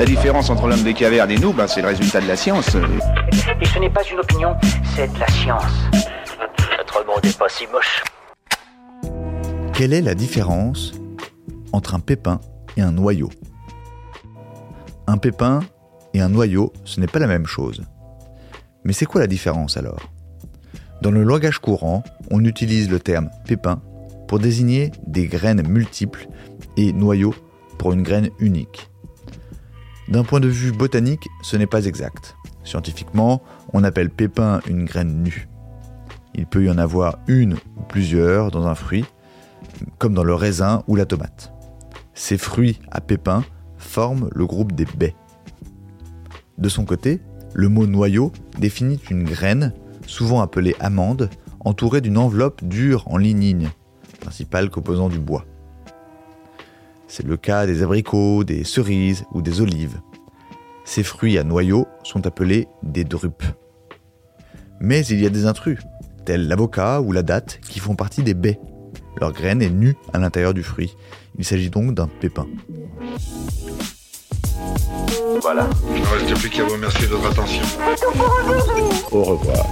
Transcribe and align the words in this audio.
La 0.00 0.06
différence 0.06 0.48
entre 0.48 0.66
l'homme 0.66 0.82
des 0.82 0.94
cavernes 0.94 1.30
et 1.30 1.36
nous, 1.36 1.52
ben, 1.52 1.66
c'est 1.66 1.82
le 1.82 1.88
résultat 1.88 2.22
de 2.22 2.26
la 2.26 2.34
science. 2.34 2.74
Et 3.60 3.66
ce 3.66 3.78
n'est 3.78 3.90
pas 3.90 4.00
une 4.10 4.18
opinion, 4.18 4.56
c'est 4.96 5.12
de 5.12 5.18
la 5.18 5.26
science. 5.26 5.74
Notre 6.78 7.06
monde 7.06 7.22
n'est 7.22 7.34
pas 7.34 7.50
si 7.50 7.66
moche. 7.66 8.02
Quelle 9.74 9.92
est 9.92 10.00
la 10.00 10.14
différence 10.14 10.94
entre 11.74 11.94
un 11.94 12.00
pépin 12.00 12.40
et 12.78 12.80
un 12.80 12.92
noyau? 12.92 13.28
Un 15.06 15.18
pépin 15.18 15.60
et 16.14 16.22
un 16.22 16.30
noyau, 16.30 16.72
ce 16.86 16.98
n'est 16.98 17.06
pas 17.06 17.18
la 17.18 17.26
même 17.26 17.46
chose. 17.46 17.82
Mais 18.84 18.94
c'est 18.94 19.04
quoi 19.04 19.20
la 19.20 19.26
différence 19.26 19.76
alors? 19.76 20.00
Dans 21.02 21.10
le 21.10 21.24
langage 21.24 21.58
courant, 21.58 22.04
on 22.30 22.42
utilise 22.46 22.88
le 22.88 23.00
terme 23.00 23.28
pépin 23.46 23.82
pour 24.28 24.38
désigner 24.38 24.92
des 25.06 25.26
graines 25.26 25.68
multiples 25.68 26.26
et 26.78 26.94
noyau 26.94 27.34
pour 27.76 27.92
une 27.92 28.02
graine 28.02 28.30
unique. 28.38 28.89
D'un 30.10 30.24
point 30.24 30.40
de 30.40 30.48
vue 30.48 30.72
botanique, 30.72 31.28
ce 31.40 31.56
n'est 31.56 31.68
pas 31.68 31.84
exact. 31.84 32.36
Scientifiquement, 32.64 33.42
on 33.72 33.84
appelle 33.84 34.10
pépin 34.10 34.60
une 34.66 34.84
graine 34.84 35.22
nue. 35.22 35.48
Il 36.34 36.46
peut 36.46 36.64
y 36.64 36.70
en 36.70 36.78
avoir 36.78 37.18
une 37.28 37.54
ou 37.54 37.82
plusieurs 37.88 38.50
dans 38.50 38.66
un 38.66 38.74
fruit, 38.74 39.04
comme 39.98 40.14
dans 40.14 40.24
le 40.24 40.34
raisin 40.34 40.82
ou 40.88 40.96
la 40.96 41.06
tomate. 41.06 41.52
Ces 42.14 42.38
fruits 42.38 42.80
à 42.90 43.00
pépins 43.00 43.44
forment 43.78 44.28
le 44.32 44.46
groupe 44.46 44.72
des 44.72 44.84
baies. 44.84 45.14
De 46.58 46.68
son 46.68 46.84
côté, 46.84 47.20
le 47.54 47.68
mot 47.68 47.86
noyau 47.86 48.32
définit 48.58 49.00
une 49.10 49.22
graine, 49.22 49.72
souvent 50.08 50.40
appelée 50.40 50.74
amande, 50.80 51.30
entourée 51.60 52.00
d'une 52.00 52.18
enveloppe 52.18 52.64
dure 52.64 53.06
en 53.06 53.16
lignine, 53.16 53.70
principal 54.20 54.70
composant 54.70 55.08
du 55.08 55.20
bois. 55.20 55.44
C'est 57.12 57.26
le 57.26 57.36
cas 57.36 57.66
des 57.66 57.82
abricots, 57.82 58.44
des 58.44 58.62
cerises 58.62 59.24
ou 59.32 59.42
des 59.42 59.60
olives. 59.60 60.00
Ces 60.84 61.02
fruits 61.02 61.38
à 61.38 61.42
noyau 61.42 61.88
sont 62.04 62.24
appelés 62.24 62.68
des 62.84 63.02
drupes. 63.02 63.42
Mais 64.78 65.04
il 65.06 65.20
y 65.20 65.26
a 65.26 65.28
des 65.28 65.44
intrus, 65.44 65.80
tels 66.24 66.46
l'avocat 66.46 67.00
ou 67.00 67.10
la 67.10 67.24
date, 67.24 67.58
qui 67.68 67.80
font 67.80 67.96
partie 67.96 68.22
des 68.22 68.34
baies. 68.34 68.60
Leur 69.20 69.32
graine 69.32 69.60
est 69.60 69.70
nue 69.70 69.96
à 70.12 70.20
l'intérieur 70.20 70.54
du 70.54 70.62
fruit. 70.62 70.94
Il 71.36 71.44
s'agit 71.44 71.68
donc 71.68 71.94
d'un 71.94 72.06
pépin. 72.06 72.46
Voilà. 75.42 75.68
Il 75.92 76.00
ne 76.00 76.06
reste 76.06 76.38
plus 76.38 76.48
qu'à 76.48 76.62
vous 76.62 76.74
remercier 76.74 77.08
de 77.08 77.14
votre 77.14 77.32
attention. 77.32 77.64
Au 79.10 79.24
revoir. 79.24 79.66